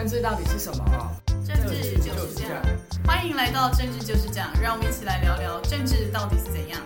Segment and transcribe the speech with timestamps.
[0.00, 0.82] 政治到底是什么？
[1.44, 2.62] 政治就是这样。
[3.06, 6.80] 欢迎来到政治就是这样，让我们一起来聊聊政治到底是怎样。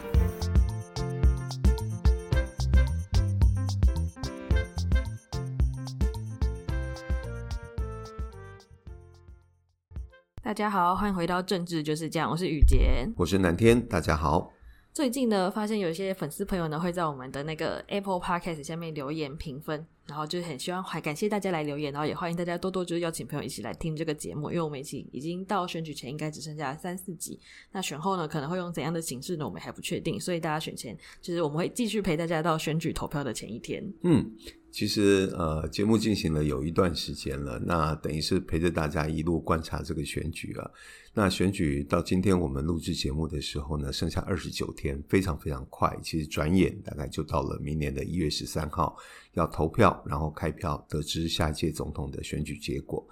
[10.43, 14.51] 大家好，欢迎回到政治就是这样，我是雨洁，我是南天，大家好。
[14.93, 19.87] 最近呢，发现有一些粉丝朋友呢会在我们的那个 Apple Podcast 下面留言评分。
[20.07, 27.39] 然后就是很希望，还感谢大家来留言，然后也欢迎大家多多就是邀请朋友一起来听这个节目，因为我们已经已经到选举前，应该只剩下三四集。
[27.73, 29.45] 那选后呢，可能会用怎样的形式呢？
[29.45, 33.83] 我们还不确定，所以大家选前就是我们会继续陪大家到选举投票的前一天。
[34.03, 34.31] 嗯，
[34.75, 40.69] 其实呃，节目进行了有一段时间了，那等于是陪着大家一路观察这个选举啊。
[41.13, 45.97] 那选举到今天我们录制节目的时候呢，剩下二十九天，非常非常快。
[46.03, 48.97] 其实转眼大概就到了明年的一月十三号。
[49.35, 53.05] 要投票，然后开票，得知下届总统的选举结果。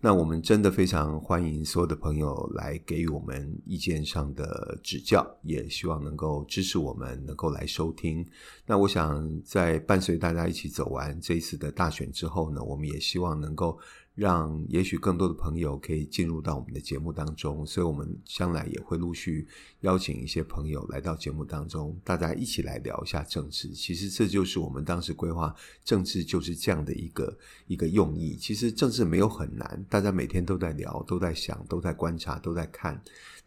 [0.00, 8.24] 那我们真的非常欢迎所有的朋友来给予我们意见上的指教，也希望能够支持我们，能够来收听。
[8.64, 13.78] 那我想在伴随大家一起走完这一次的大选之后呢，我们也希望能够。
[14.18, 19.46] 让也许更多的朋友可以进入到我们的节目当中，所以我们将来也会陆续
[19.82, 23.68] 邀请一些朋友来到节目当中，大家一起来聊一下政治。
[23.68, 28.36] 其实这就是我们当时规划政治就是这样的一个一个用意。
[28.36, 33.00] 其实政治没有很难，大家每天都在聊，都在想，都在观察，都在看。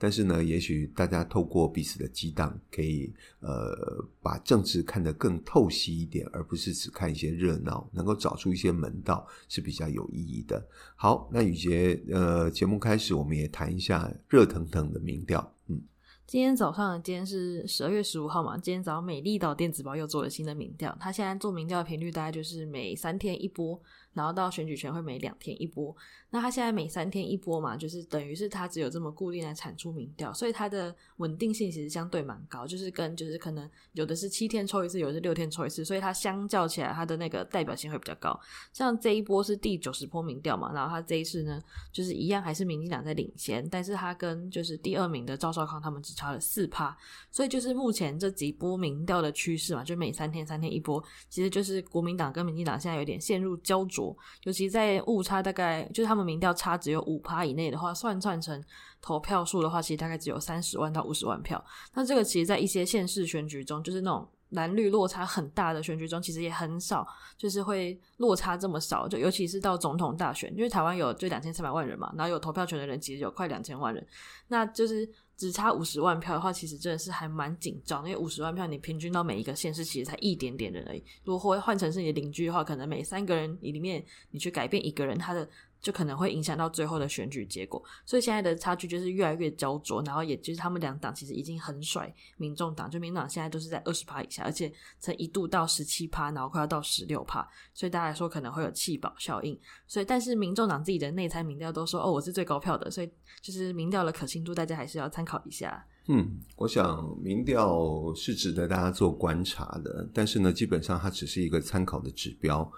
[0.03, 10.67] 但是呢，也许大家透过彼此的激荡，可以呃把政治看得更透析一点，而不是只看一些热闹，能够找出一些门道是比较有意义的。
[10.95, 15.53] 好，那雨杰，呃，节目开始，我们也谈一下热腾腾的民调。
[15.67, 15.80] 嗯，
[16.26, 23.80] 今天早上，今天是十二月十五号嘛，今天早上美丽岛电子报又做了新的民调，它现在做民调的频率大概就是每三天一波。
[24.14, 25.95] 然后到选举权会每两天一波，
[26.32, 38.38] 那他现在每三天一波嘛，就是等于是他只有这么固定来产出民调，所以它的稳定性其实相对蛮高，就是跟就是可能有的是七天抽一次，有的是六天抽一次，所以它相较起来它的那个代表性会比较高。
[38.73, 41.61] 像这一波是第九十波民调嘛，然后他这一次呢，
[41.94, 46.98] 就是一样还是民进党在领先，但是他跟就是第二名的赵少康他们只差了四趴，
[47.32, 54.01] 所以就是目前这几波民调的趋势嘛，就每三天三天一波，其实就是国民党跟民进党现在有点陷入焦灼。
[54.44, 58.64] 尤其在误差大概就是他们民调差只有五趴以内的话，算算成
[59.02, 61.64] 投票数的话，其实大概只有三十万到五十万票。
[61.94, 67.08] 那这个其实，在一些县市选举中，就是那种蓝绿落差很大的选举中，其实也很少，
[67.38, 69.08] 就是会落差这么少。
[69.08, 74.06] 就尤其是到总统大选，因为台湾有就两千三百万人嘛，然后有投票权的人其实有快两千万人，
[74.48, 75.10] 那就是。
[75.41, 81.03] 只差五十万票的话，其实真的是还蛮紧张，因为五十万票你平均到每一个县市，其实才一点点人而已。
[81.23, 85.49] 如果换成是你的邻居的话，可能每三个人里面，你去改变一个人，他的。
[85.81, 99.59] 就可能会影响到最后的选举结果，所以现在的差距就是越来越焦灼，然后也就是他们两党其实已经很甩民众党，就民众党现在都是在二十趴以下，而且曾一度到十七趴，然后快要到十六趴，所以大家来说可能会有弃保效应。
[99.87, 103.09] 所以，但是民众党自己的内参民调都说，哦，我是最高票的，所以
[103.41, 105.83] 就是民调的可信度，大家还是要参考一下。
[106.08, 112.71] 嗯，我想民调是值得大家做观察的，但是呢，基本上它只是一个参考的指标。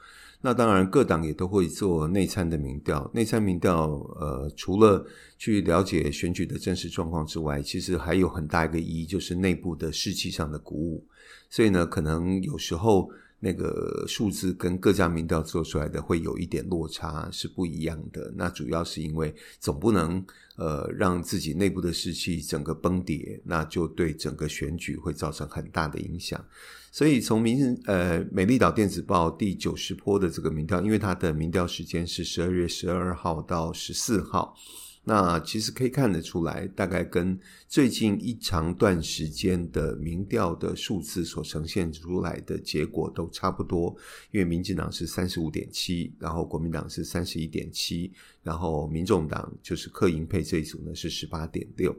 [0.45, 3.09] 那当然，各党也都会做内参的民调。
[3.13, 5.05] 内参民调，呃，除了
[5.37, 11.07] 去了解选举的真实状况之外，其实还有很大一个意义，就是内部的士气上的鼓舞。
[11.49, 13.09] 所以呢，可能有时候
[13.39, 18.29] 那个数字跟各家民调做出来的会有一点落差，是不一样的。
[18.35, 20.21] 那主要是因为总不能
[20.57, 26.45] 呃让自己内部的士气整个崩跌，那就对整个选举会造成很大的影响。
[26.93, 34.55] 所以从民呃美丽岛电子报第九十波的这个民调，因为它的民调时间是十二月十二号到十四号，
[35.03, 37.35] 那其实可以看得出来，大概跟
[37.67, 43.95] 最近一长段时间的民调的数字所呈现出来的结果都差不多。
[44.29, 48.13] 因为民进党是三十五点七，然后国民党是三十一点七，
[48.43, 51.95] 然后民众党就是柯银配这一组呢是十八点六。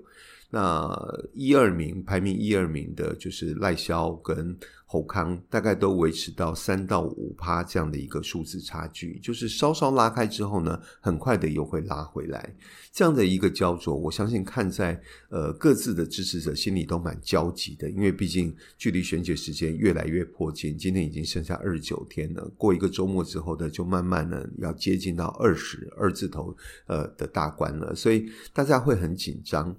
[0.50, 0.96] 那
[1.32, 12.54] 一二名排名一二名的就是赖萧跟侯康大概都维持到三到五趴这样的一个数字差距，就是稍稍拉开之后呢，很快的又会拉回来。
[12.92, 15.00] 这样的一个焦灼，我相信看在
[15.30, 29.76] 呃各自的支持者心里都蛮焦急的，因为毕竟距离选举时间越来越迫近，今天已经剩下二十九天了，过一个周末之后呢，就慢慢的要接近到二十二字头呃的大关了，所以大家会很紧张。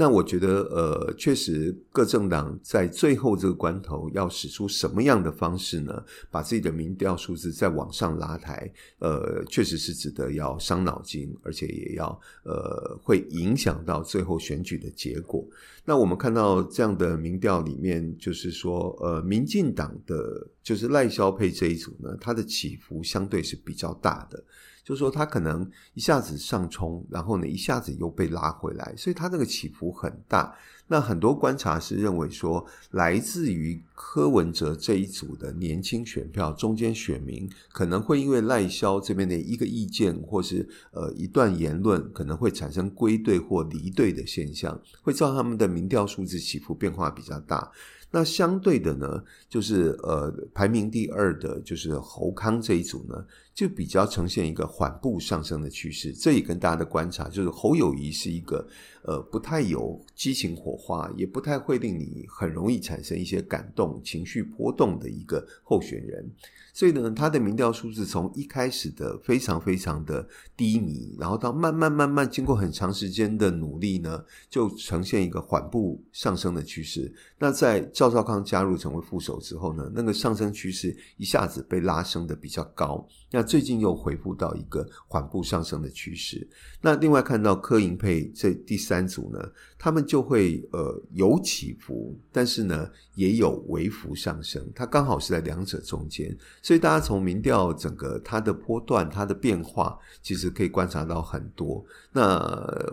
[0.00, 6.04] 那我觉得，呃，确实各政党在最后这个关头要出什么样的方式呢？
[6.30, 12.08] 把自己的民调数字再往上拉抬，呃，确实是值得要伤脑筋，而且也要
[12.44, 15.46] 呃，会影响到最后选举的结果。
[15.84, 24.42] 那我们看到这样的民调里面，就是说，呃，民进党的就是赖萧配这一组呢，它的起伏相对是比较大的。
[24.84, 30.56] 就是说，他可能一下子上冲，然后呢，一下子又被拉回来，所以他这个起伏很大。
[30.88, 47.70] 那很多观察是认为说，来自于柯文哲这一组的年轻选票，中间选民可能会因为赖萧这边的一个意见，或是呃一段言论，可能会产生归队或离队的现象，会造成他们的民调数字起伏变化比较大。
[48.10, 53.24] 那相对的呢，就是呃排名第二的，就是侯康这一组呢，
[53.54, 56.12] 就比较呈现一个缓步上升的趋势。
[56.12, 58.66] 这也跟大家的观察，就是侯友谊是一个
[59.02, 66.30] 呃不太有激情火花，也不太会令你很容易产生一些感动、情绪波动的一个候选人。
[66.78, 70.24] 所以呢，他的民调数字从一开始的非常非常的
[70.56, 77.12] 低迷，然后到慢慢慢慢经过很长时间的努力呢，就呈现一个缓步上升的趋势。
[77.36, 83.04] 那在赵少康加入成为副手之后呢，那个上升趋势一下子被拉升的比较高。
[83.32, 86.48] 那最近又恢复到一个缓步上升的趋势。
[86.80, 96.34] 那另外看到柯银配这第三组呢，他们就会呃有起伏，但是呢也有微幅上升，它刚好是在两者中间。
[96.68, 101.82] 所以大家从民调整个它的波段、它的变化，其实可以观察到很多。
[102.12, 102.38] 那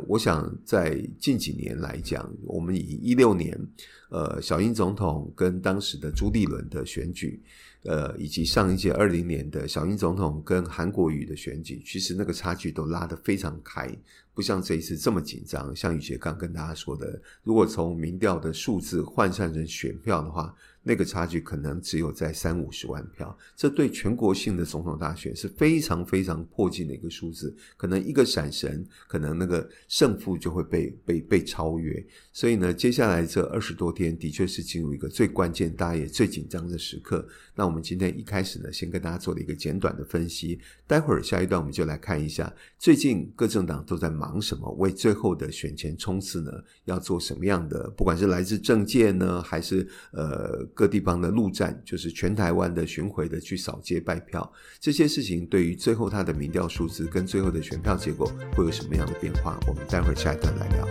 [0.07, 3.59] 我想在近几年来讲，我们以一六年
[4.07, 7.43] 呃小英总统跟当时的朱立伦的选举。
[7.83, 13.87] 呃，以及上一届二零年的小英总统跟韩国瑜的选举，其实那个差距都拉得非常开，
[14.33, 15.75] 不像这一次这么紧张。
[15.75, 20.55] 像宇杰刚跟大家说的，如果从民调的数字换算成选票的话。
[20.87, 32.05] 那个差距可能只有在三五十万票，这对全国性的总统大选是非常非常迫近的一个数字，可能一个闪神，可能那个胜负就会被被被超越。
[32.31, 37.27] 所以呢，接下来这二十多天的确是进入一个最关键、大家也最紧张的时刻。
[37.55, 46.51] 那我们今天一开始呢，先跟大家做了一个简短的分析，待会儿下一段我们就来看一下最近各政党都在忙什么，为最后的选前冲刺呢，
[46.83, 50.63] 要做什么样的，不管是来自政界呢，还是呃。
[50.75, 59.57] 各地方的路站，就是全台湾的巡回的去扫街拜票，这些事情对于最后他的民调数字跟最后的选票结果会有什么样的变化？
[59.67, 60.85] 我们待会儿下一段来聊。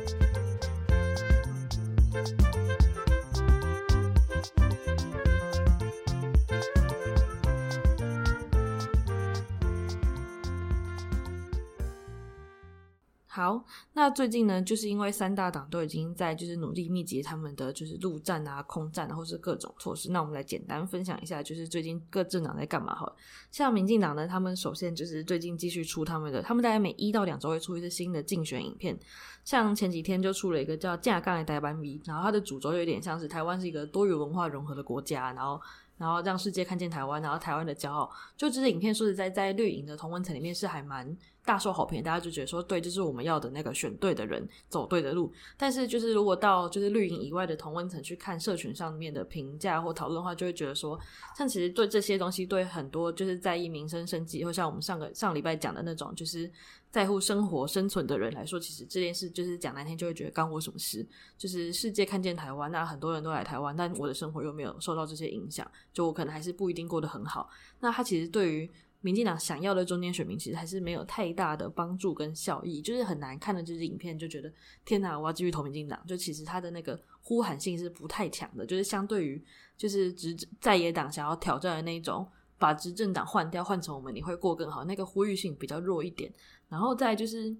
[13.45, 13.63] 好，
[13.93, 20.11] 那最近呢，就是因为三大党都已经在就是努力密集他们的就是陆战啊、空战啊，或是各种措施。
[20.11, 22.95] 那我们来简单分享一下，就是最近各政党在干嘛？
[22.95, 23.15] 好，
[23.51, 28.99] 像民进党呢，他们首先就是最近继续出他们的，他们大概每一到两周会出一次新的竞选影片。
[29.45, 35.61] 像前几天就出了一个叫《架杠的台湾 V》，然后它的主轴有点像是台湾是一个多元文化融合的国家，然后。
[35.97, 38.11] 然后让世界看见台湾，然后台湾的骄傲。
[38.37, 45.33] 就这支影片，说实在，在绿营的同温层里面是还蛮大受好评，大家就觉得说，对，这、是我们要的那个选对的人，走对的路。
[45.57, 50.99] 但是，就是如果到就是绿营以外的同温层去看社群上面的评价或讨论的话，就会觉得说，
[51.37, 56.51] 像其实对这些东西，对很多就是在意民生生计，或像我们上个上礼拜讲的那种，就是。
[56.95, 61.05] 在乎生活生存的人来说，其实这件事就是讲难听，就会觉得干我什么事？
[61.37, 67.51] 就是世界看见台湾，那很多人都来台湾，但我的生活又没有受到这些影响，就我可能还是不一定过得很好。
[67.81, 68.71] 那他其实对于
[69.01, 74.49] 民进党想要的中间选民，其实还是没有太大的帮助跟效益，就是很难看的这支影片，就觉得
[74.85, 76.01] 天哪，我要继续投民进党。
[76.07, 79.45] 就其实他的那个呼喊性是不太强的，就是相对于
[79.77, 82.25] 就是执在野党想要挑战的那一种。
[82.59, 84.85] 把执政党换掉，换成我们，你会过更好。
[84.85, 86.33] 那个呼吁性比较弱一点。
[86.69, 87.55] 然后再就是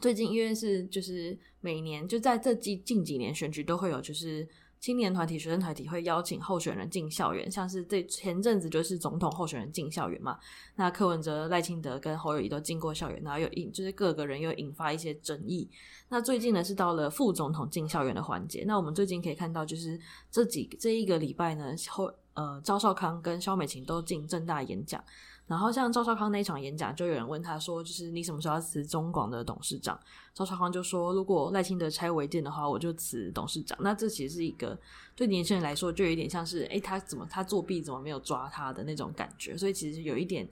[0.00, 4.46] 最近，因为是就是每年就在这近近几年选举都会有，就是
[4.80, 10.38] 青年团体、学生团体会邀请候选人进校园，像是这前阵子就是总统候选人进校园嘛。
[10.74, 15.70] 那柯文哲、赖清德跟侯友宜都进过校园，然后又引就是各个人又引发一些争议。
[16.08, 18.64] 那最近呢是到了副总统进校园的环节。
[18.66, 19.98] 那我们最近可以看到，就是
[20.30, 22.12] 这几这一个礼拜呢后。
[22.36, 25.02] 呃赵少康跟萧美琴都进正大演讲。
[25.48, 29.96] 然后像赵少康那一场演讲，就有人问他说：“就是你什么时候辞中广的董事长？”
[30.34, 34.76] 赵少康就说：“如果赖清德拆违建的话，我就辞董事长。”那这其实是一个
[35.14, 40.48] 对年轻人来说，就有点像是：“诶，他怎么他作弊，怎么没有抓他的那种感觉？”所以其实有一点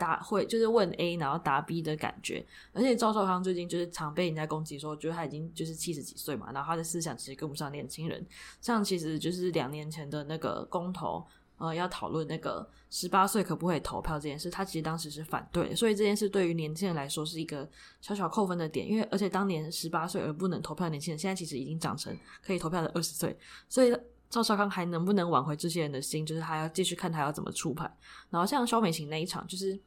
[0.00, 2.44] 答会就是问 A 然后答 B 的感觉。
[2.72, 8.26] 而且赵少康最近就是常被人家攻击说，觉得他已经就是七十几岁嘛，然后他的思想其实跟不上年轻人。
[8.60, 11.24] 像其实就是两年前的那个公投。
[11.60, 17.68] 呃，要讨论那个十八岁可不可以投票这件事，他其实当时是反对，所以这件事对于年轻人来说是一个
[18.00, 23.36] 小小扣分的点，因为而且当年十八岁而不能投票的年轻人，现在其实已经长成可以投票的二十岁，
[23.68, 23.94] 所以
[24.30, 27.94] 赵少康还能不能挽回这些人的心，就是他要继续看他要怎么出牌。
[28.30, 29.78] 然后像萧美琴那一场，就是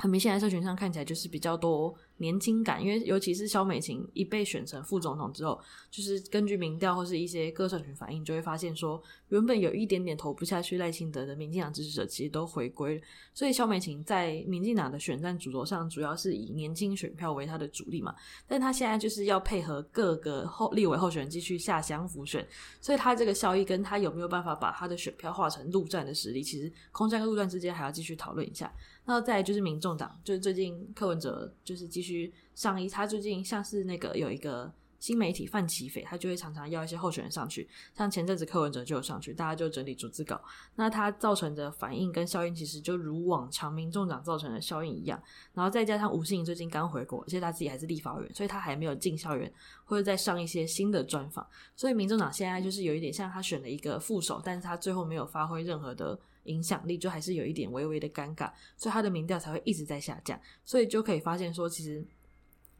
[0.00, 1.94] 很明显在社群上看起来就是比较多。
[2.16, 5.58] 年轻感，因为尤其是萧美琴一被选成副总统之后，
[5.90, 13.02] 就是根据民调或是一些各社群反应，就会发现说，原本有一点点投不下去赖清德的民进党支持者，其实都回归。
[13.32, 18.14] 所以萧美琴在民进党的选战主轴上，主要是以年轻选票为他的主力嘛。
[18.46, 22.46] 但他现在就是要配合各个后立委候选人继续下乡辅选，
[22.82, 28.70] 所以他这个效益跟他有没有办法把他的选票化成陆战的实力，其实空战跟陆战之间还要继续讨论一下。
[29.04, 32.32] 那再就是民众党，就是最近柯文哲就是继续。
[32.52, 37.66] 上一，他最近像是那个有一个新媒体范奇斐，他就会常常要一些候选人上去，
[37.96, 40.38] 像前阵子柯文哲就有上去，大家就整理逐字稿。
[40.74, 45.18] 那他造成的反应跟效应，其实就如往常民众党造成的效应一样。
[45.54, 49.50] 然后再加上吴欣盈最近刚回国，而且他自己还是立法委员，所以他还没有进校园
[49.86, 51.46] 或者再上一些新的专访。
[51.74, 56.20] 所以民众党现在就是有一点像他选了一个副手，但是他最后没有发挥任何的。
[56.44, 60.40] 影响力就还是有一点微微的尴尬，所以他的民调才会一直在下降。
[60.64, 62.04] 所以就可以发现说，其实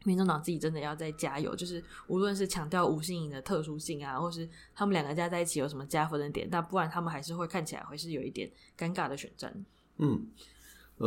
[0.05, 9.65] 民众党自己真的要再加油，就是无论是强调吴欣颖的特殊性啊，或是他们两个加在一起有什么加分的点，但不然他们还是会看起来会是有一点尴尬的选战。
[9.99, 10.27] 嗯。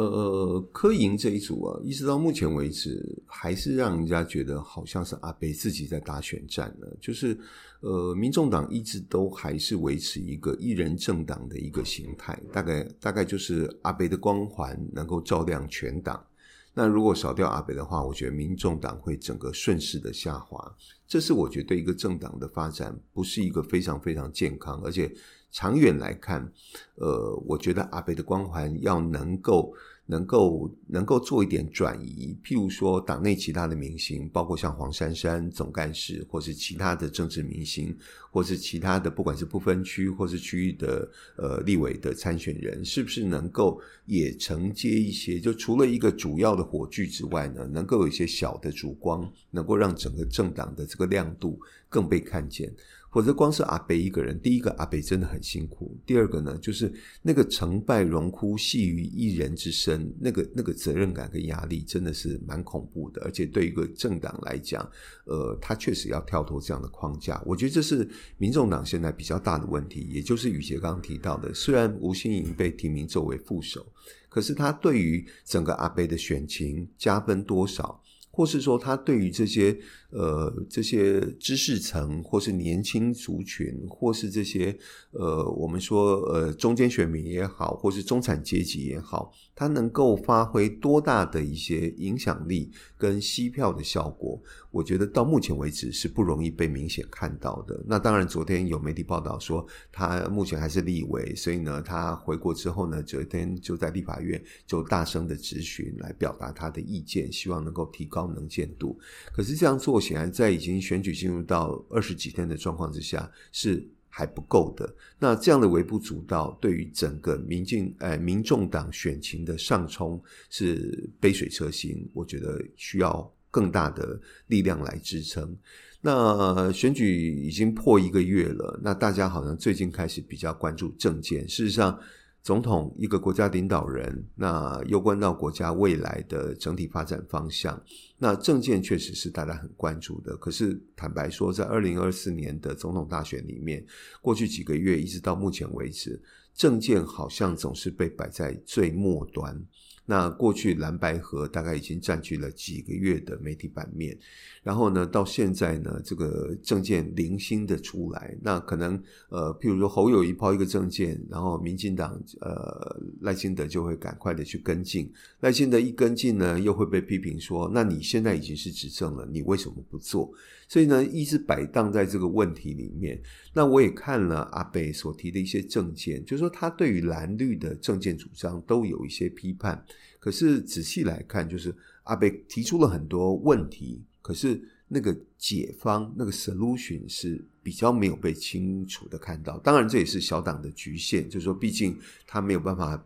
[0.02, 6.88] 呃，柯营这一组啊，一直到目前为止，还是让人家觉得好像是阿北自己在打选战呢。
[7.00, 7.38] 就是，
[7.82, 16.26] 呃，民众党一直都还是维持一个一人政党的一个形态，大概大概就是阿北的光环能够照亮全党。
[16.74, 20.76] 那如果少掉阿北的话，我觉得民众党会整个顺势的下滑。
[21.14, 25.14] 这是我觉得一个政党的发展不是一个非常非常健康，而且。
[25.56, 26.52] 长远来看，
[26.96, 29.72] 呃，我觉得阿北的光环要能够。
[30.06, 37.96] 能够能够做一点转移，譬如说党内其他的明星，包括像黄珊珊总干事，或是其他的政治明星，
[38.30, 45.40] 或是其他的不管是不分区或是区域的呃立委的参选人，是不是能够也承接一些？
[45.40, 51.58] 就除了一个主要的火炬之外呢，能够有一些小的烛光，能够让整个政党的这个亮度
[51.88, 52.74] 更被看见。
[53.14, 56.92] 否则光是阿北一个人，第一个阿北真的很辛苦，第二个呢，就是
[57.22, 63.22] 那个成败荣枯系于一人之身，那个那个责任感跟压力真的是蛮恐怖的。
[63.22, 64.82] 而且对一个政党来讲，
[65.26, 67.40] 呃，他确实要跳脱这样的框架。
[67.46, 73.86] 我觉得这是民众党现在比较大的问题，也就是宇杰刚刚提到的，虽然吴欣盈被提名作为副手，
[74.28, 78.02] 可是他对于整个阿北的选情加分多少？
[78.36, 79.78] 或是说，他对于这些
[80.10, 84.76] 呃这些知识层，或是年轻族群，或是这些
[85.12, 94.42] 呃我们说呃中间选民也好，或是中产阶级也好，他能够发挥多大的一些影响力跟吸票的效果？
[94.74, 97.80] 我觉得到目前为止是不容易被明显看到的。
[97.88, 109.00] 那当然，昨天有媒体报道说他目前还是立委，所以呢，他回国之后呢，昨天就在立法院就大声的质询来表达他的意见，希望能够提高能见度。
[109.32, 114.92] 可是这样做显然在已经选举进入到二十几天的状况之下是还不够的。
[115.20, 122.10] 那这样的微不足道，对于整个民进呃民众党选情的上冲是杯水车薪。
[122.12, 123.32] 我觉得需要。
[123.54, 125.56] 更大的力量来支撑。
[126.02, 131.48] 那选举已经破一个月了，那大家好像最近开始比较关注政见。
[131.48, 131.98] 事实上，
[132.42, 137.82] 总统一个国家领导人，那攸关到国家未来的整体发展方向。
[138.18, 140.36] 那政见确实是大家很关注的。
[140.38, 143.86] 可是坦白说，在二零二四年的总统大选里面，
[144.20, 146.22] 过去几个月一直到目前为止，
[146.54, 149.64] 政见好像总是被摆在最末端。
[150.06, 154.18] 那过去蓝白合大概已经占据了几个月的媒体版面，
[154.62, 170.30] 然后呢，到现在呢，这个政见零星的出来，那可能呃，譬如说侯友宜抛一个政见，然后民进党呃赖清德就会赶快的去跟进，赖清德一跟进呢，又会被批评说，那你现在已经是执政了，你为什么不做？
[170.74, 173.22] 所以呢，一直摆荡在这个问题里面。
[173.54, 179.86] 那我也看了阿北所提的一些政见，就是说他对于蓝绿的政见主张都有一些批判。
[180.20, 181.76] 可是仔细来看，就是
[182.06, 189.60] 阿北提出了很多问题，可是那个解方、那个 solution 是比较没有被清楚的看到。
[189.60, 193.06] 当然，这也是小党的局限，就是说，毕竟他没有办法。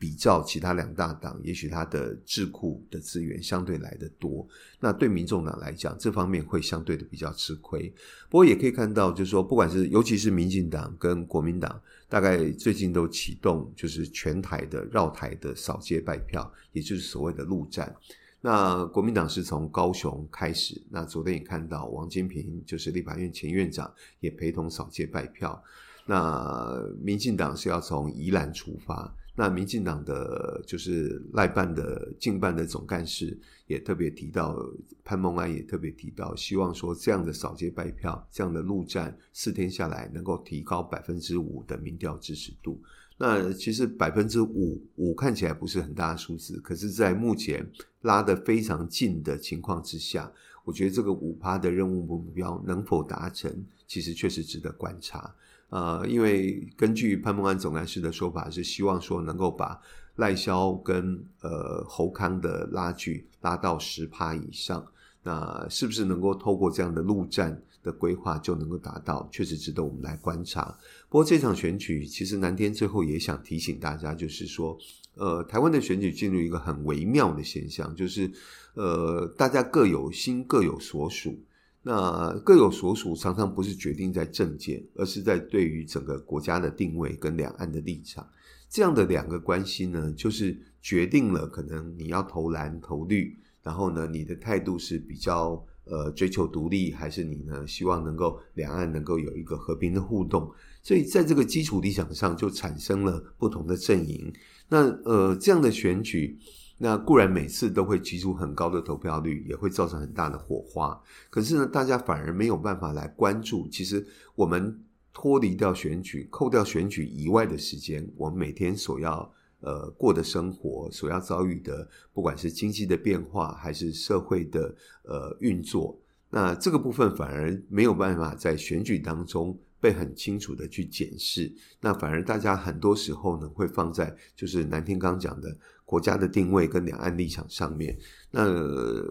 [0.00, 4.48] 比照其他两大党，也许他的智库的资源相对来得多。
[4.80, 7.92] 那对民众党来讲，这方面会相对的比较吃亏。
[8.30, 11.78] 不过也可以看到，就是说，不管是尤其是民进党跟国民党，
[12.08, 17.94] 大概最近都启动就是全台的绕台的扫街拜票，也就是所谓的陆战。
[18.40, 25.62] 那国民党是从高雄开始，那昨天也看到王金平就是立法院前院长也陪同扫街拜票。
[26.06, 29.14] 那民进党是要从宜兰出发。
[29.40, 33.34] 那民进党的就是赖办的竞办的总干事
[33.66, 34.54] 也特别提到，
[35.02, 42.82] 潘孟安也特别提到，希望说这样的扫街拜票，这样的陆战四天下来能够提高百分之五的民调支持度。
[43.16, 47.66] 那其实百分之五五看起来不是很大的数字，可是，在目前
[48.02, 50.30] 拉得非常近的情况之下，
[50.64, 55.34] 我觉得这个五趴的任务目标能否达成，其实确实值得观察。
[55.70, 59.80] 呃，因为根据潘孟安总干事的说法，是希望说能够把
[60.16, 64.84] 赖萧跟呃侯康的拉锯拉到十趴以上，
[65.22, 69.26] 那是不是能够透过这样的陆战的规划就能够达到？
[69.32, 70.76] 确实值得我们来观察。
[71.08, 74.76] 不过这场选举，其实南天最后也想提醒大家，就是说，
[75.14, 78.30] 呃，台湾的选举进入一个很微妙的现象，就是
[78.74, 81.38] 呃，大家各有心，各有所属。
[81.82, 88.28] 那各有所属，常常不是决定在政见，而是在对于整个国家的定位跟两岸的立场。
[88.68, 100.52] 这样的两个关系呢，就是决定了可能你要投蓝投绿，然后呢，你的态度是比较呃追求独立，还是你呢希望能够两岸能够有一个和平的互动？
[100.82, 104.30] 所以在这个基础立场上，就产生了不同的阵营。
[104.68, 106.38] 那呃这样的选举。
[106.82, 110.98] 那固然每次都会提出很高的投票率，也会造成很大的火花。
[111.28, 113.68] 可是呢，大家反而没有办法来关注。
[113.68, 114.02] 其实
[114.34, 131.52] 我们脱离掉选举，扣掉选举以外的时间，我们每天所要呃过的生活，所要遭遇的，不管是经济的变化，还是社会的呃运作，那这个部分反而没有办法在选举当中被很清楚的去检视。
[131.78, 135.54] 那反而大家很多时候呢，会放在就是南天刚讲的。
[135.90, 137.98] 国家的定位跟两岸立场上面，
[138.30, 138.44] 那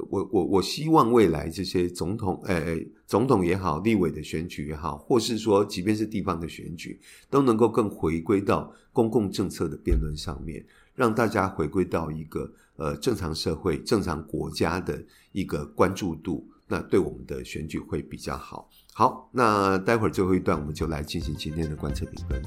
[0.09, 6.97] 我我我希望未来这些总统，诶，总统也好，立委的选举也好，或是说即便是地方的选举，
[7.29, 10.65] 都能够更回归到公共政策的辩论上面，
[10.95, 18.69] 让大家回归到一个呃正常社会、正常国家的一个关注度，那对我们的选举会比较好。
[18.93, 22.41] 好，那待会儿最后一段我们就来进行今天的观测评分。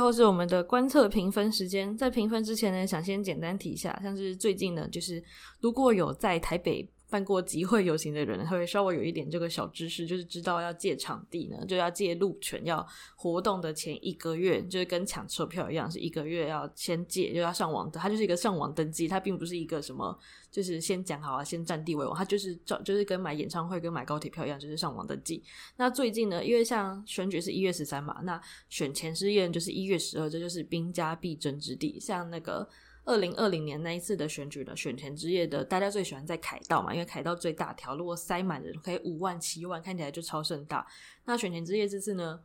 [0.00, 5.22] 后是我们的观测评分时间，在评分之前呢，想先简单提一下，像是最近呢，就是
[5.60, 6.88] 如果有在台北。
[7.10, 20.16] 办过集会游行的人会稍微有一点这个小知识，就是知道要借场地呢，就要借路权，要活动的前一个月，就是跟抢车票一样，是一个月要先借，就要上网的，它就是一个上网登记，它并不是一个什么，
[20.50, 25.42] 就是先讲好啊，先占地为王，它就是照，就是跟买演唱会跟买高铁票一样，就是上网登记。
[25.76, 32.68] 那最近呢，因为像选举是一月十三嘛，那选前试验就是一月十二，这就是兵家必争之地，像那个。
[33.10, 40.86] 二零二零年那一次的选举的选前之夜的，大家最喜欢在凯道嘛，因为凯道最大条，如果塞满人可以五万七万，看起来就超盛大。
[41.24, 42.40] 那选前之夜这次呢？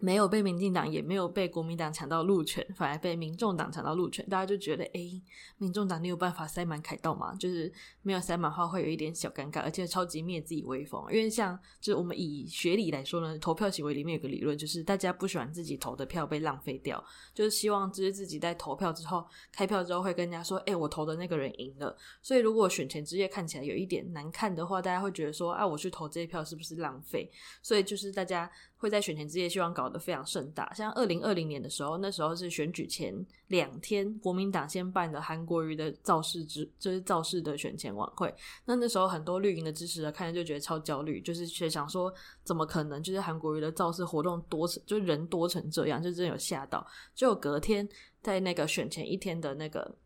[0.00, 4.24] 没有被民进党，也没有被国民党抢到路权，反而被民众党抢到路权。
[4.28, 5.20] 大家就觉得，诶，
[5.56, 7.34] 民众党你有办法塞满凯道吗？
[7.34, 11.04] 就是没有塞满的话，会有一点小尴尬，而且超级灭自己威风。
[11.10, 17.02] 因为像，就是我们以学理来说呢，投票行为里面有个理论，就是大家不喜欢自己投的票被浪费掉，
[17.34, 21.96] 就是希望就是自己在投票之后，开票之后会跟人家说，诶，我投的那个人赢了。
[22.22, 27.28] 所以如果选前之夜看起来有一点难看的话，大家会觉得说，啊，我去投这一票是不是浪费？
[27.62, 28.48] 所以就是大家
[28.78, 29.88] 会在选前之夜希望搞。
[29.88, 30.70] 得非常盛大。
[30.74, 33.14] 像二零二零年的时候，那时候是选举前
[33.46, 38.34] 两天，国民党先办的韩国瑜的造势之，就是造势的选前晚会。
[38.66, 42.12] 那那时候很多绿营的支持者看着就觉得超焦虑，就是却想说
[42.44, 43.02] 怎么可能？
[43.02, 46.86] 就是韩国瑜的造势活动多成，就人多成这样，就真有吓到。
[47.14, 47.88] 就隔天
[48.20, 49.96] 在那个选前一天的那个。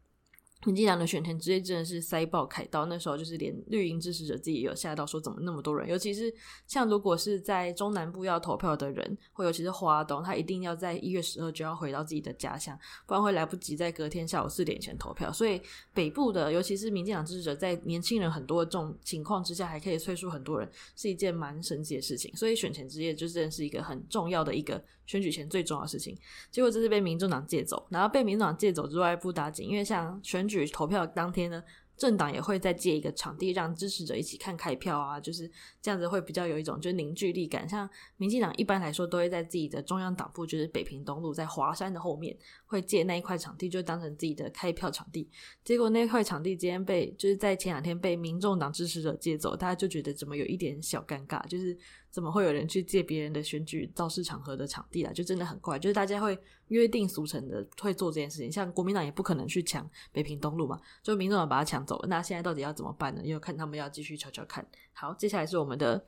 [0.64, 5.88] 民进党的选前直接真的是塞爆凯道，那时候就是连绿营支持者自己也有吓到，说怎么那么多人？
[5.88, 6.32] 尤其是
[6.66, 15.32] 像如果是在中南部要投票的人，或尤其是花东，他一定要在一月十二就要回到自己的家乡，不然会来不及在隔天下午四点前投票。
[15.32, 15.60] 所以
[15.92, 22.34] 北部的，尤其是民进党支持者，在年轻人很多的这种情况之下，还可以催促很多人，是一件蛮神奇的事情。
[22.36, 26.16] 所以选前之夜就真的是一个很重要的一个选举前最重要的事情。
[26.50, 31.62] 结果这是被民众党借走，然后被民众党借走之外不打紧，因为像选举投票当天呢，
[31.96, 37.68] 政党也会再借一个场地，让支持者一起看开票啊，就是这样子会比较有一种就凝聚力感。
[37.68, 42.36] 像民进党一般来说都会在自己的中央党部，就是北平东路，在华山的后面，
[42.66, 45.28] 会借那一块场地，就当成自己的开票场地。
[45.62, 51.76] 结果那块场地今天被就是在前两天被民众党支持者借走，大家就觉得怎么有一点小尴尬，就是。
[52.12, 55.12] 怎么会有人去借别人的选举造势场合的场地啊？
[55.12, 58.52] 就真的很怪，就是大家会约定俗成的会做这件事情。
[58.52, 62.08] 像国民党也不可能去抢北平东路嘛，就民众党把它抢走了。
[62.08, 63.22] 那现在到底要怎么办呢？
[63.24, 64.64] 因为看他们要继续瞧瞧看。
[64.92, 66.06] 好，接下来是我们的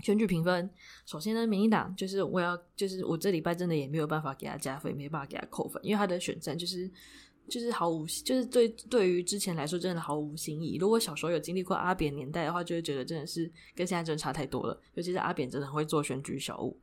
[0.00, 0.70] 选举评分。
[1.04, 6.88] 首先呢，民进党就是我要，就是我这礼拜真的也没有办法给他加分，没办法给他扣分，因为他的选战就是。
[7.48, 10.76] 就是毫无，就是对对于之前来说，真的毫无新意。
[10.76, 14.80] 如果小时候有经历过阿扁年代的话，就会觉得真的是跟现在真的差太多了。
[14.94, 16.78] 尤其是阿扁真的很会做选举小物。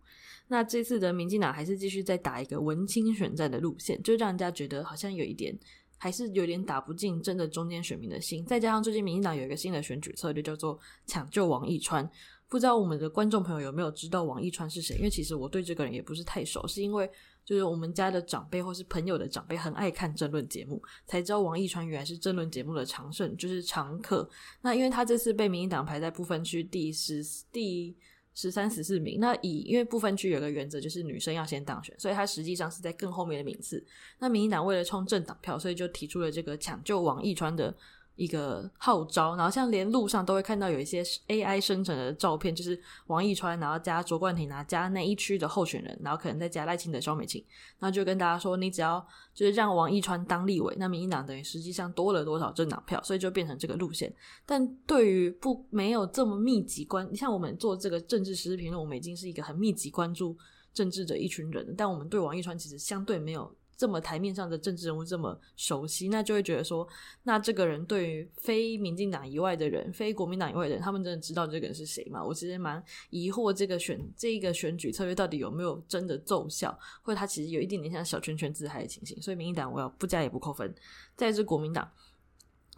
[0.47, 5.58] 那这次的民进党还是继续在打一个文青选战的路线，就让人家觉得好像有一点，
[5.97, 8.45] 还是有点打不进真的中间选民的心。
[8.45, 12.08] 再加上最近民进党有一个新的选举策略，叫做抢救王义川。
[12.50, 14.96] 不知道我们的观众朋友有没有知道王义川是谁？
[14.98, 17.10] 因为其实我对这个人也不是太熟，是因为。
[17.46, 24.28] 就是我们家的长辈或是朋友的长辈很爱看争论节目，才知道王义川原来是争论节目的常胜，就是常客。
[24.62, 27.96] 那因为他这次被民进党排在不分区第十、第
[28.34, 33.86] 十三、十四名，那以因为不分区有个原则就是女生要先当选，所以他实际上是在更后面的名次。
[34.18, 37.72] 那民进党为了冲政党票，所以就提出了这个抢救王义川的。
[38.15, 47.43] 一个号召，然后像连路上都会看到有一些 AI 生成的照片，就是王一川，然后加卓冠廷，然后加那一区的候选人，然后可能再加赖清德、萧美琴，
[47.80, 54.13] 然后就跟大家说，你只要就是让王一川当立委，那民进党等于实际上多了多少政党票，所以就变成这个路线。
[54.45, 60.38] 但对于不没有这么密集关，你像我们做这个政治时事评论，我们已经是一个很密集关注
[60.73, 63.54] 政治的一群人，但我们对王一川其实相对没有。
[63.78, 66.88] 这么台面上的政治人物这么熟悉，那就会觉得说，
[67.24, 72.24] 那这个人对于非民进党以外的人、非国民党以外的人，他们真的知道这个人是谁吗？
[72.24, 79.22] 我其实蛮疑惑，这个选这个选举策略到底有没有真的奏效，或者他其实有一点点像小圈圈自嗨的情形。
[79.22, 80.74] 所以民进党我要不加也不扣分。
[81.18, 81.92] 再是国民党，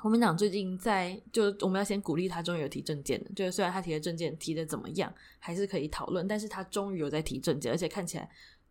[0.02, 3.28] 国民党最近在就我们要先鼓励他，终于有提政见了。
[3.36, 8.28] 就是虽然他提的政见提的怎么样，还是可以讨论，但是他终于有在提政见，而且看起来。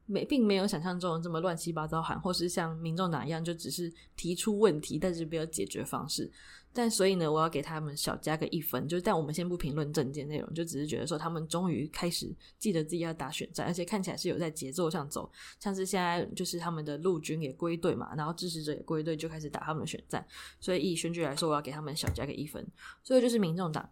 [0.06, 6.30] 没，并没有想象中的这么乱七八糟喊，或是像民众党一样，就只是提出问题，但是没有解决方式。
[6.72, 20.26] 但所以呢，我要给他们小加个一分，就是但我们先不评论政见内容，就只是觉得说他们终于开始记得自己要打选战，而且看起来是有在节奏上走，像是现在就是他们的陆军也归队嘛，然后支持者也归队，就开始打他们的选战。
[20.60, 22.66] 所以以选举来说，我要给他们小加个一分。
[23.02, 23.88] 所以就是民众党。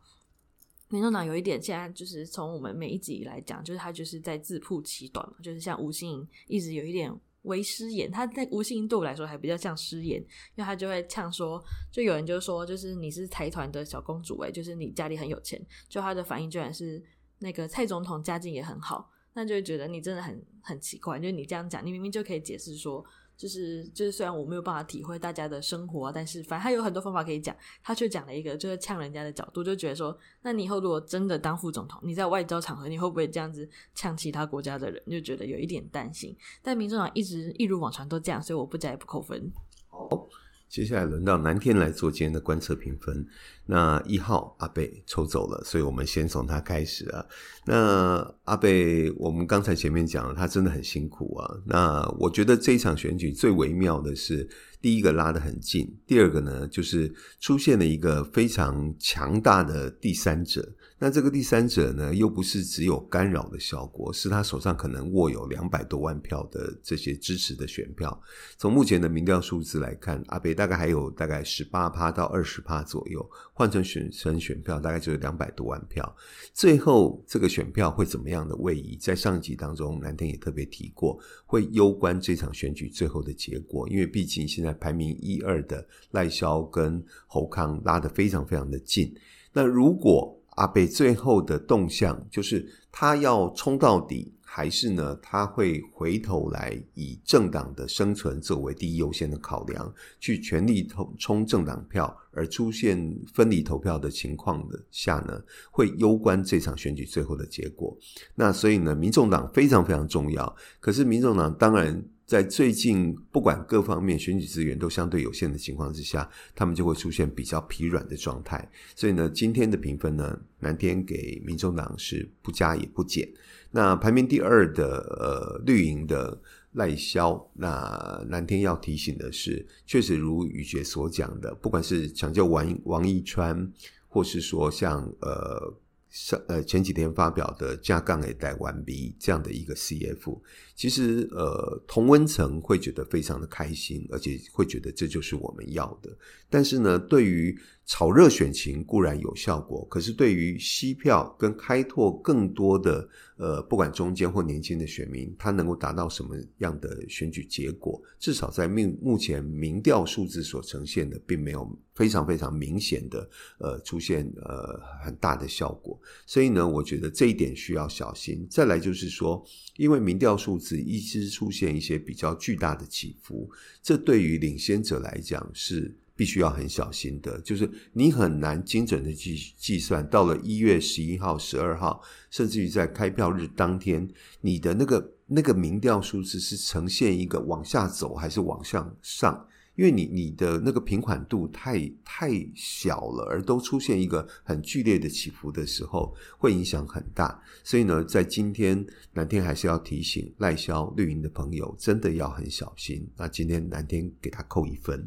[0.88, 17.02] 民众党有一点，现在就是从我们每一集来讲，就是他就是在自曝其短嘛，就是像吴欣盈一直有一点为失言，他在吴欣盈对我来说还比较像失言，因为他就会呛说，就有人就说，就是你是财团的小公主诶，就是你家里很有钱，就他的反应居然是
[17.38, 23.04] 那个蔡总统家境也很好，那就会觉得你真的很很奇怪，就是你这样讲，你明明就可以解释说。
[23.36, 35.02] 就是就是，虽然我没有办法体会大家的生活，但是反正他有很多方法可以讲，他却讲了一个就是呛人家的角度，就觉得说，那你以后如果真的当副总统，你在外交场合你会不会这样子呛其他国家的人？
[35.10, 36.36] 就觉得有一点担心。
[36.62, 39.52] 但民众党一直一如往常都这样，所以我不加也不扣分。
[39.88, 40.28] 好。
[40.74, 43.24] 接下来轮到南天来做今天的观测评分。
[43.64, 47.24] 那一号阿贝抽走了，所以我们先从他开始啊。
[47.64, 51.48] 那阿贝，我们刚才前面讲了，他真的很辛苦啊。
[51.64, 54.48] 那我觉得这一场选举最微妙的是，
[54.82, 60.74] 第一个拉得很近，第二个呢，就是出现了一个非常强大的第三者。
[60.96, 68.18] 那这个第三者呢，又不是只有干扰的效果，是他手上可能握有两百多万票的这些支持的选票。
[68.56, 76.16] 从目前的民调数字来看，阿北大概还有大概十八趴到二十趴左右，换成选成选票大概就是两百多万票。
[76.52, 78.96] 最后这个选票会怎么样的位移？
[78.96, 89.12] 在上集当中，南天也特别提过，会攸关这场选举最后的结果，因为毕竟现在排名一二的赖萧跟侯康拉得非常非常的近。
[89.52, 107.96] 那如果阿北最后的动向就是他要冲到底，还是呢他会回头来以政党的生存作为第一优先的考量，去全力投冲政党票，而出现分离投票的情况的下呢，会攸关这场选举最后的结果。
[108.34, 110.56] 那所以呢，民众党非常非常重要。
[110.78, 112.04] 可是民众党当然。
[112.26, 118.70] 在最近，不管各方面选举资源都相对有限的情况之下，他们就会出现比较疲软的状态。
[118.96, 123.28] 所以呢，今天的评分呢，南天给民众党是不加也不减。
[123.70, 126.40] 那排名第二的呃绿营的
[126.72, 133.70] 赖萧，那南天要提醒的是，确实如宇杰所讲的，不管是抢救王王一川，
[134.08, 135.74] 或是说像呃。
[136.16, 140.38] 上呃前几天发表的加杠 A 带完毕这样的一个 CF，
[140.74, 146.10] 其实呃同温层会觉得非常的开心，而且会觉得这就是我们要的。
[146.50, 147.56] 但是呢，对于
[147.86, 153.06] 炒热选情固然有效果，可是对于吸票跟开拓更多的
[153.36, 158.00] 呃不管中间或年轻的选民，他能够达到什么样的选举结果？
[158.18, 166.00] 至少在目目前民调数字所呈现的，并没有非常非常明显的呃出现呃很大的效果。
[166.26, 168.46] 所以呢，我觉得这一点需要小心。
[168.48, 169.44] 再来就是说，
[169.76, 173.50] 因为民调数只一直出现一些比较巨大的起伏，
[173.82, 177.38] 这对于领先者来讲是必须要很小心的。
[177.42, 184.08] 就是你很难精准的计计算，到了一月十一号、十二号，甚至于在开票日当天，
[184.40, 189.46] 你的那个那个民调数字是呈现一个往下走还是往上上。
[189.76, 197.40] 因为你你的那个平缓度太太小了，而都出现一个很剧烈的起伏的时候，会影响很大。
[197.62, 203.06] 所以呢，在今天南天还是要提醒赖萧绿营的朋友，真的要很小心。
[203.16, 205.06] 那今天南天给他扣一分。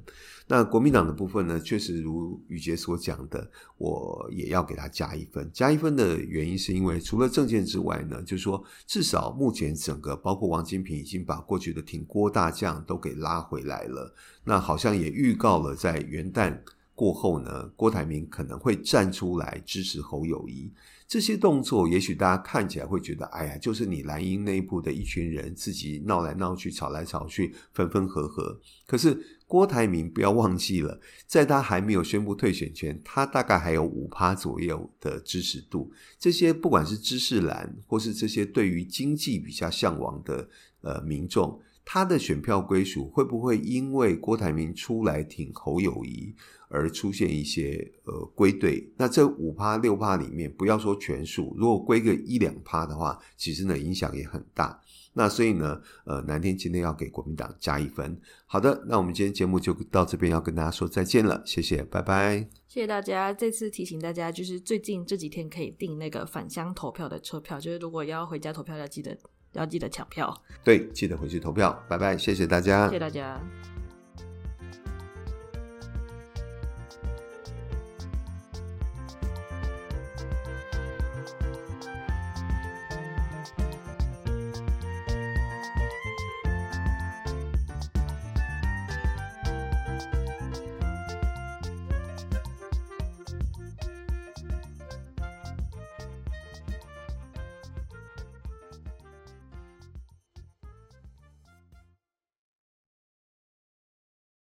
[0.49, 5.49] 那国民党的部分呢，确实如宇杰所讲的，我也要给他加一分。
[5.53, 14.13] 加一分的原因是因为除了政见之外呢，就是说至少目前整个包括王金平已经把过去的挺郭大将都给拉回来了。
[14.45, 16.57] 那好像也预告了在元旦
[16.95, 20.71] 过后呢，郭台铭可能会站出来支持侯友谊。
[21.07, 28.59] 这些动作，也许大家看起来会觉得，哎呀，就是你蓝营内部的一群人自己闹来闹去、吵来吵去、分分合合。
[28.85, 35.89] 可是郭台铭不要忘记了，在他还没有宣布退选前，他大概还有五趴左右的支持度。
[36.19, 40.49] 这些不管是知识蓝，或是这些对于经济比较向往的
[40.81, 41.57] 呃民众，
[41.89, 46.35] 他的选票归属会不会因为郭台铭出来挺侯友宜？
[46.69, 54.77] 而出现一些呃归队，那这五趴六趴里面，不要说全数，如果归个一两趴的话，其实呢影响也很大。
[55.13, 58.19] 那所以呢，呃，南天今天要给国民党加一分。
[58.45, 62.49] 好的，那我们今天节目就到这边，要跟大家说再见了，谢谢，拜拜。
[62.67, 63.33] 谢谢大家。
[63.33, 69.17] 这次提醒大家，就是最近这几天可以订那个返乡投票的车票，就是如果要回家投票，要记得
[69.53, 70.35] 要记得抢票。
[70.63, 71.71] 对，记得回去投票。
[71.87, 73.39] 拜拜，谢谢大家，谢谢大家。